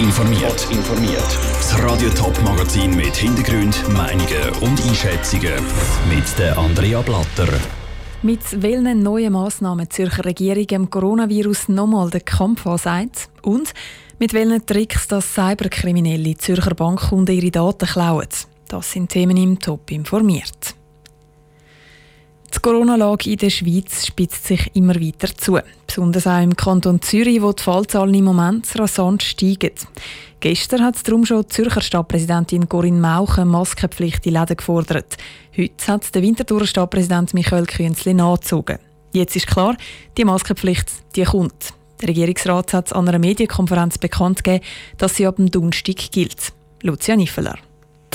informiert. 0.00 0.66
informiert. 0.70 1.38
Das 1.58 1.82
Radio 1.82 2.08
Top 2.10 2.32
Magazin 2.42 2.96
mit 2.96 3.14
Hintergrund, 3.14 3.86
Meinungen 3.90 4.48
und 4.62 4.80
Einschätzungen 4.82 5.62
mit 6.08 6.38
der 6.38 6.56
Andrea 6.56 7.02
Blatter. 7.02 7.52
Mit 8.22 8.40
welchen 8.62 9.02
neuen 9.02 9.34
Massnahmen 9.34 9.86
die 9.86 9.90
Zürcher 9.90 10.24
Regierung 10.24 10.66
dem 10.66 10.90
Coronavirus 10.90 11.68
nochmal 11.68 12.08
den 12.08 12.24
Kampf 12.24 12.66
ansagt 12.66 13.28
und 13.42 13.74
mit 14.18 14.32
welchen 14.32 14.64
Tricks 14.64 15.06
das 15.06 15.34
Cyberkriminelle 15.34 16.36
Zürcher 16.36 16.74
Bankkunden 16.74 17.34
ihre 17.34 17.50
Daten 17.50 17.86
klauen. 17.86 18.28
Das 18.68 18.92
sind 18.92 19.10
Themen 19.10 19.36
im 19.36 19.58
Top 19.58 19.90
informiert. 19.90 20.79
Die 22.54 22.58
Corona-Lage 22.58 23.30
in 23.30 23.36
der 23.36 23.50
Schweiz 23.50 24.06
spitzt 24.06 24.46
sich 24.46 24.70
immer 24.74 24.96
weiter 24.96 25.28
zu. 25.36 25.58
Besonders 25.86 26.26
auch 26.26 26.42
im 26.42 26.56
Kanton 26.56 27.00
Zürich, 27.00 27.40
wo 27.40 27.52
die 27.52 27.62
Fallzahlen 27.62 28.14
im 28.14 28.24
Moment 28.24 28.66
rasant 28.78 29.22
steigen. 29.22 29.70
Gestern 30.40 30.82
hat 30.82 31.06
darum 31.06 31.24
schon 31.24 31.42
die 31.42 31.48
Zürcher 31.48 31.80
Stadtpräsidentin 31.80 32.68
Corinne 32.68 33.00
Mauch 33.00 33.36
Maskenpflicht 33.36 34.26
in 34.26 34.34
Läden 34.34 34.56
gefordert. 34.56 35.16
Heute 35.56 35.86
hat 35.86 36.14
der 36.14 36.22
Winterthurer 36.22 36.66
Stadtpräsident 36.66 37.34
Michael 37.34 37.66
Künzli 37.66 38.14
nachgezogen. 38.14 38.78
Jetzt 39.12 39.36
ist 39.36 39.46
klar, 39.46 39.76
die 40.16 40.24
Maskenpflicht 40.24 40.90
die 41.14 41.24
kommt. 41.24 41.72
Der 42.00 42.08
Regierungsrat 42.08 42.72
hat 42.72 42.92
an 42.92 43.08
einer 43.08 43.18
Medienkonferenz 43.18 43.98
bekannt 43.98 44.42
gegeben, 44.42 44.64
dass 44.98 45.16
sie 45.16 45.26
ab 45.26 45.36
dem 45.36 45.50
Donnerstag 45.50 46.10
gilt. 46.10 46.52
Lucia 46.82 47.14
Niffeler. 47.14 47.58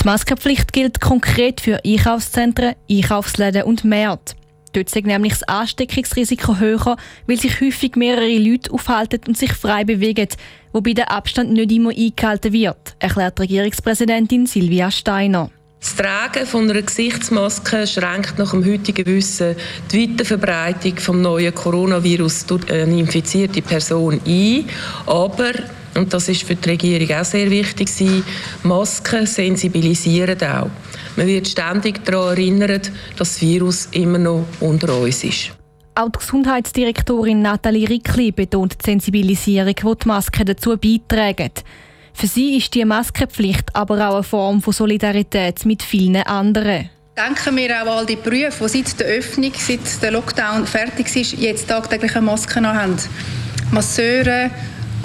Die 0.06 0.10
Maskenpflicht 0.10 0.72
gilt 0.72 1.02
konkret 1.02 1.62
für 1.62 1.84
Einkaufszentren, 1.84 2.76
Einkaufsläden 2.88 3.64
und 3.64 3.84
Märkte. 3.84 4.36
Dort 4.74 4.96
ist 4.96 5.04
nämlich 5.04 5.34
das 5.34 5.42
Ansteckungsrisiko 5.42 6.60
höher, 6.60 6.96
weil 7.26 7.40
sich 7.40 7.60
häufig 7.60 7.96
mehrere 7.96 8.38
Leute 8.38 8.72
aufhalten 8.72 9.22
und 9.28 9.36
sich 9.36 9.52
frei 9.52 9.84
bewegen, 9.84 10.28
wobei 10.74 10.94
der 10.94 11.10
Abstand 11.10 11.54
nicht 11.54 11.72
immer 11.72 11.90
eingehalten 11.90 12.54
wird, 12.54 12.96
erklärt 13.00 13.40
Regierungspräsidentin 13.40 14.46
Silvia 14.46 14.92
Steiner. 14.92 15.50
Das 15.80 15.96
Tragen 15.96 16.46
von 16.46 16.70
einer 16.70 16.84
Gesichtsmaske 16.84 17.88
schränkt 17.88 18.38
nach 18.38 18.52
dem 18.52 18.64
heutigen 18.64 19.08
Wissen 19.08 19.56
die 19.92 20.08
Weiterverbreitung 20.08 20.94
des 20.98 21.08
neuen 21.08 21.56
Coronavirus 21.56 22.46
durch 22.46 22.72
eine 22.72 23.00
infizierte 23.00 23.64
Person 23.64 24.22
ein. 24.24 24.70
Aber 25.08 25.52
und 25.96 26.14
das 26.14 26.30
ist 26.30 26.44
für 26.44 26.56
die 26.56 26.70
Regierung 26.70 27.18
auch 27.18 27.26
sehr 27.26 27.50
wichtig 27.50 27.90
Masken 28.64 29.26
sensibilisieren 29.26 30.42
auch. 30.44 30.70
Man 31.16 31.28
wird 31.28 31.48
ständig 31.48 32.04
daran 32.04 32.38
erinnert, 32.38 32.92
dass 33.18 33.34
das 33.34 33.42
Virus 33.42 33.88
immer 33.92 34.18
noch 34.18 34.46
unter 34.60 34.98
uns 34.98 35.24
ist. 35.24 35.52
Auch 35.96 36.10
die 36.10 36.20
Gesundheitsdirektorin 36.20 37.42
Nathalie 37.42 37.88
Rickli 37.88 38.32
betont 38.32 38.74
die 38.82 38.92
Sensibilisierung, 38.92 39.76
die 39.76 39.98
die 40.04 40.08
Masken 40.08 40.46
dazu 40.46 40.78
beitragen. 40.78 41.52
Für 42.14 42.28
sie 42.28 42.58
ist 42.58 42.74
die 42.74 42.84
Maskenpflicht 42.84 43.74
aber 43.74 44.10
auch 44.10 44.16
eine 44.16 44.24
Form 44.24 44.62
von 44.62 44.74
Solidarität 44.74 45.66
mit 45.66 45.84
vielen 45.84 46.18
anderen. 46.18 46.90
Denken 47.18 47.56
wir 47.56 47.82
auch 47.82 47.82
an 47.82 47.88
all 47.88 48.06
die 48.06 48.18
Berufe, 48.18 48.66
die 48.66 48.84
seit 48.84 49.00
der 49.00 49.08
Öffnung, 49.08 49.54
seit 49.58 50.02
der 50.02 50.12
Lockdown 50.12 50.68
fertig 50.68 51.16
ist, 51.16 51.34
jetzt 51.34 51.70
tagtäglich 51.70 52.14
eine 52.14 52.26
Maske 52.26 52.62
haben. 52.62 52.98
Masseure, 53.72 54.52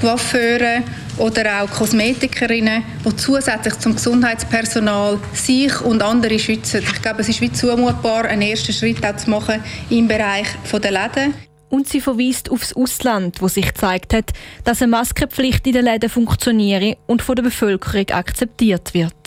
Coiffeure 0.01 0.83
oder 1.19 1.63
auch 1.63 1.71
Kosmetikerinnen, 1.71 2.83
die 3.05 3.17
zusätzlich 3.17 3.79
zum 3.79 3.95
Gesundheitspersonal 3.95 5.19
sich 5.35 5.79
und 5.83 6.03
andere 6.03 6.39
schützen. 6.39 6.83
Ich 6.83 7.03
glaube, 7.03 7.21
es 7.21 7.29
ist 7.29 7.41
wie 7.43 7.53
zumutbar, 7.53 8.25
einen 8.25 8.43
ersten 8.43 8.73
Schritt 8.73 9.05
auch 9.05 9.17
zu 9.17 9.29
machen 9.29 9.63
im 9.91 10.09
Bereich 10.09 10.47
der 10.73 10.91
Läden. 10.91 11.35
Und 11.69 11.89
sie 11.89 12.01
verweist 12.01 12.51
aufs 12.51 12.73
Ausland, 12.73 13.41
wo 13.41 13.47
sich 13.47 13.67
gezeigt 13.67 14.15
hat, 14.15 14.31
dass 14.65 14.83
eine 14.83 14.91
Maskenpflicht 14.91 15.67
in 15.67 15.75
den 15.75 15.85
Läden 15.85 16.11
funktioniere 16.11 16.97
und 17.07 17.23
von 17.23 17.37
der 17.37 17.45
Bevölkerung 17.45 18.09
akzeptiert 18.09 18.93
wird. 18.93 19.20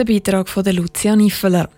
Der 0.00 0.06
Beitrag 0.06 0.48
von 0.48 0.64
der 0.64 0.72
Lucia 0.72 1.14
Niffeler. 1.14 1.68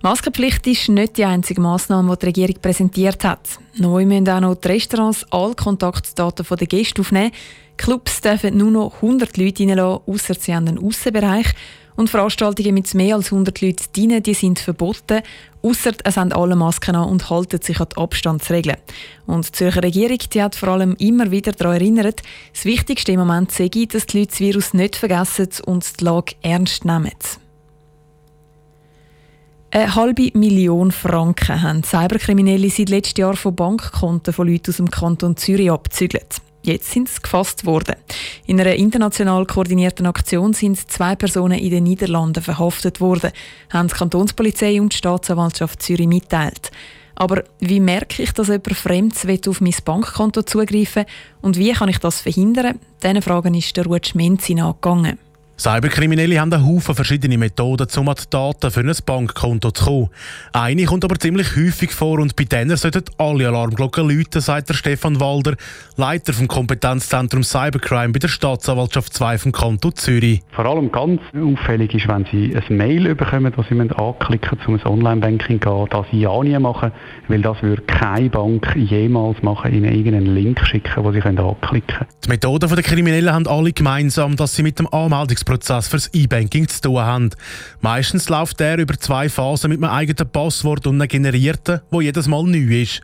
Maskenpflicht 0.00 0.66
ist 0.66 0.88
nicht 0.88 1.18
die 1.18 1.26
einzige 1.26 1.60
Massnahme, 1.60 2.16
die 2.16 2.20
die 2.20 2.26
Regierung 2.26 2.62
präsentiert 2.62 3.22
hat. 3.22 3.58
Neu 3.74 4.06
müssen 4.06 4.30
auch 4.30 4.40
noch 4.40 4.54
die 4.54 4.68
Restaurants 4.68 5.30
alle 5.30 5.54
Kontaktdaten 5.54 6.46
der 6.56 6.66
Gäste 6.66 7.02
aufnehmen. 7.02 7.32
Clubs 7.76 8.22
dürfen 8.22 8.56
nur 8.56 8.70
noch 8.70 8.94
100 8.94 9.36
Leute 9.36 9.64
reinlassen, 9.64 10.00
ausser 10.06 10.34
sie 10.40 10.54
haben 10.54 10.68
einen 10.68 10.82
Aussenbereich. 10.82 11.48
Und 11.96 12.08
Veranstaltungen 12.08 12.72
mit 12.72 12.94
mehr 12.94 13.16
als 13.16 13.30
100 13.30 13.60
Leuten 13.60 13.84
drin, 13.94 14.22
die 14.22 14.32
sind 14.32 14.58
verboten, 14.58 15.20
ausser 15.60 15.92
es 16.02 16.16
haben 16.16 16.32
alle 16.32 16.56
Masken 16.56 16.96
an 16.96 17.10
und 17.10 17.28
halten 17.28 17.60
sich 17.60 17.78
an 17.78 17.88
die 17.92 18.00
Abstandsregeln. 18.00 18.78
Und 19.26 19.48
die 19.48 19.52
Zürcher 19.52 19.82
Regierung 19.82 20.18
die 20.32 20.42
hat 20.42 20.54
vor 20.54 20.70
allem 20.70 20.94
immer 20.98 21.30
wieder 21.30 21.52
daran 21.52 21.74
erinnert, 21.74 22.22
das 22.54 22.64
Wichtigste 22.64 23.12
im 23.12 23.20
Moment 23.20 23.52
sei, 23.52 23.68
dass 23.68 24.06
die 24.06 24.20
Leute 24.20 24.30
das 24.30 24.40
Virus 24.40 24.72
nicht 24.72 24.96
vergessen 24.96 25.48
und 25.66 26.00
die 26.00 26.04
Lage 26.04 26.36
ernst 26.40 26.86
nehmen. 26.86 27.12
Eine 29.76 29.94
halbe 29.94 30.30
Million 30.32 30.90
Franken 30.90 31.60
haben 31.60 31.82
Cyberkriminelle 31.82 32.70
seit 32.70 32.88
letztem 32.88 33.20
Jahr 33.20 33.36
von 33.36 33.54
Bankkonten 33.54 34.32
von 34.32 34.48
Leuten 34.48 34.70
aus 34.70 34.78
dem 34.78 34.90
Kanton 34.90 35.36
Zürich 35.36 35.70
abgezügelt. 35.70 36.38
Jetzt 36.62 36.92
sind 36.92 37.10
sie 37.10 37.20
gefasst 37.20 37.66
worden. 37.66 37.96
In 38.46 38.58
einer 38.58 38.74
international 38.74 39.44
koordinierten 39.44 40.06
Aktion 40.06 40.54
sind 40.54 40.90
zwei 40.90 41.14
Personen 41.14 41.58
in 41.58 41.68
den 41.68 41.84
Niederlanden 41.84 42.42
verhaftet 42.42 43.02
worden, 43.02 43.32
haben 43.70 43.88
die 43.88 43.94
Kantonspolizei 43.94 44.80
und 44.80 44.94
die 44.94 44.96
Staatsanwaltschaft 44.96 45.82
Zürich 45.82 46.08
mitteilt. 46.08 46.70
Aber 47.14 47.44
wie 47.60 47.80
merke 47.80 48.22
ich, 48.22 48.32
dass 48.32 48.48
jemand 48.48 48.72
Fremdes 48.72 49.26
auf 49.46 49.60
mein 49.60 49.74
Bankkonto 49.84 50.40
zugreifen 50.40 51.04
und 51.42 51.58
wie 51.58 51.72
kann 51.72 51.90
ich 51.90 51.98
das 51.98 52.22
verhindern? 52.22 52.78
Diesen 53.02 53.20
Fragen 53.20 53.52
ist 53.52 53.76
der 53.76 53.84
Ruud 53.84 54.06
Schmenzi 54.06 54.54
nachgegangen. 54.54 55.18
Cyberkriminelle 55.58 56.38
haben 56.38 56.52
einen 56.52 56.66
Haufen 56.66 56.94
verschiedene 56.94 57.38
Methoden, 57.38 57.86
um 57.96 58.08
an 58.10 58.16
die 58.18 58.28
Daten 58.28 58.70
für 58.70 58.80
ein 58.80 58.92
Bankkonto 59.06 59.70
zu 59.70 59.84
kommen. 59.84 60.10
Eine 60.52 60.84
kommt 60.84 61.04
aber 61.04 61.18
ziemlich 61.18 61.56
häufig 61.56 61.92
vor 61.92 62.18
und 62.18 62.36
bei 62.36 62.44
denen 62.44 62.76
sollten 62.76 63.04
alle 63.16 63.48
Alarmglocken 63.48 64.06
läuten, 64.06 64.42
sagt 64.42 64.68
der 64.68 64.74
Stefan 64.74 65.18
Walder, 65.18 65.54
Leiter 65.96 66.34
vom 66.34 66.46
Kompetenzzentrum 66.46 67.42
Cybercrime 67.42 68.12
bei 68.12 68.18
der 68.18 68.28
Staatsanwaltschaft 68.28 69.14
2 69.14 69.38
vom 69.38 69.52
Kanton 69.52 69.94
Zürich. 69.94 70.42
Vor 70.52 70.66
allem 70.66 70.92
ganz 70.92 71.22
auffällig 71.34 71.94
ist, 71.94 72.06
wenn 72.06 72.26
Sie 72.30 72.54
ein 72.54 72.76
Mail 72.76 73.14
bekommen, 73.14 73.50
das 73.56 73.66
Sie 73.70 73.80
anklicken 73.80 74.58
müssen, 74.66 74.86
um 74.86 74.98
ein 74.98 75.06
Online-Banking 75.06 75.62
zu 75.62 75.70
gehen, 75.70 75.86
das 75.90 76.06
Sie 76.10 76.20
ja 76.20 76.42
nie 76.42 76.58
machen, 76.58 76.92
weil 77.28 77.40
das 77.40 77.62
würde 77.62 77.82
keine 77.82 78.28
Bank 78.28 78.76
jemals 78.76 79.42
machen, 79.42 79.72
Ihnen 79.72 79.90
irgendeinen 79.90 80.34
Link 80.34 80.60
schicken, 80.66 81.02
den 81.02 81.12
Sie 81.14 81.22
anklicken 81.22 81.86
können. 81.86 82.08
Die 82.26 82.28
Methoden 82.28 82.68
der 82.68 82.82
Kriminellen 82.82 83.32
haben 83.32 83.46
alle 83.46 83.72
gemeinsam, 83.72 84.36
dass 84.36 84.54
sie 84.54 84.62
mit 84.62 84.78
dem 84.78 84.92
Anmeldungs 84.92 85.45
Prozess 85.46 85.88
fürs 85.88 86.12
E-Banking 86.12 86.68
zu 86.68 86.82
tun 86.82 86.98
haben. 86.98 87.30
Meistens 87.80 88.28
läuft 88.28 88.60
der 88.60 88.76
über 88.76 88.98
zwei 88.98 89.30
Phasen 89.30 89.70
mit 89.70 89.82
einem 89.82 89.90
eigenen 89.90 90.30
Passwort 90.30 90.86
und 90.86 91.00
einem 91.00 91.08
generierten, 91.08 91.80
wo 91.90 92.02
jedes 92.02 92.28
Mal 92.28 92.44
neu 92.44 92.82
ist. 92.82 93.00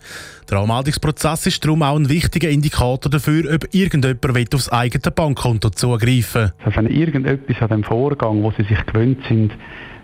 Der 0.50 0.58
Anmeldungsprozess 0.58 1.46
ist 1.46 1.64
darum 1.64 1.82
auch 1.82 1.96
ein 1.96 2.10
wichtiger 2.10 2.50
Indikator 2.50 3.10
dafür, 3.10 3.54
ob 3.54 3.72
irgendjemand 3.72 4.54
aufs 4.54 4.68
eigene 4.68 5.10
Bankkonto 5.10 5.70
zugreifen 5.70 6.42
will. 6.42 6.52
Also 6.64 6.76
wenn 6.76 6.86
irgendetwas 6.88 7.62
an 7.62 7.68
dem 7.68 7.84
Vorgang, 7.84 8.42
wo 8.42 8.50
Sie 8.50 8.64
sich 8.64 8.84
gewöhnt 8.84 9.20
sind, 9.28 9.52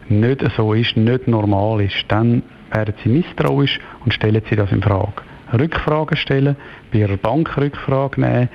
nicht 0.09 0.43
so 0.57 0.73
ist, 0.73 0.97
nicht 0.97 1.29
normal 1.29 1.83
ist, 1.83 2.05
dann 2.09 2.43
werden 2.73 2.95
Sie 3.03 3.11
misstrauisch 3.11 3.79
und 4.05 4.15
stellen 4.15 4.43
Sie 4.49 4.57
das 4.57 4.71
in 4.73 4.81
Frage. 4.81 5.13
Rückfragen 5.53 6.17
stellen, 6.17 6.57
bei 6.93 6.99
Ihrer 7.01 7.17
Bank 7.17 7.57
Rückfragen 7.57 8.25
nehmen 8.25 8.49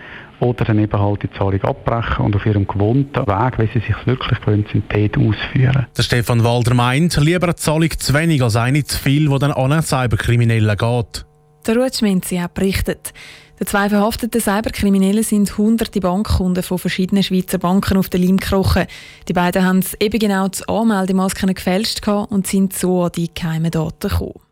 oder 0.44 0.66
dann 0.66 0.80
eben 0.80 1.00
halt 1.00 1.24
die 1.24 1.31
Zahlung 1.31 1.62
abbrechen 1.64 2.26
und 2.26 2.36
auf 2.36 2.46
ihrem 2.46 2.68
gewohnten 2.68 3.26
Weg, 3.26 3.59
wie 3.59 3.68
sie 3.68 3.86
sich 3.86 3.96
wirklich 4.06 4.40
gewöhnt 4.42 4.68
sind, 4.72 4.86
dort 4.90 5.18
ausführen. 5.18 5.88
Der 5.96 6.03
Stefan 6.03 6.44
Walder 6.44 6.74
meint, 6.74 7.16
lieber 7.18 7.46
eine 7.46 7.56
Zahlung 7.56 7.90
zu 7.98 8.14
wenig 8.14 8.42
als 8.44 8.56
eine 8.56 8.84
zu 8.84 8.98
viel, 8.98 9.30
die 9.30 9.40
dann 9.40 9.52
an 9.52 9.72
einen 9.72 9.82
Cyberkriminellen 9.82 10.78
geht. 10.78 11.26
Der 11.66 11.78
Ruud 11.78 11.96
Schminzi 11.96 12.36
hat 12.38 12.53
berichtet. 12.56 13.14
Die 13.59 13.66
zwei 13.66 13.88
verhafteten 13.88 14.42
Cyberkriminellen 14.42 15.24
sind 15.24 15.58
hunderte 15.58 16.02
Bankkunden 16.02 16.64
von 16.64 16.78
verschiedenen 16.78 17.24
Schweizer 17.24 17.59
Banken 17.59 17.98
auf 17.98 18.09
den 18.09 18.23
Leim 18.23 18.38
gekrochen. 18.38 18.85
Die 19.29 19.34
beiden 19.34 19.64
haben 19.64 19.85
eben 20.02 20.20
genau 20.20 20.47
das 20.50 20.67
Anmeldemasken 20.67 21.53
gefälscht 21.53 22.06
und 22.06 22.47
sind 22.47 22.73
so 22.73 23.03
an 23.03 23.12
die 23.16 23.34
geheimen 23.34 23.72
Daten 23.72 24.09
gekommen. 24.09 24.42